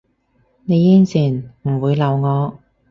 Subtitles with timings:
[0.63, 2.57] 你應承唔會鬧我？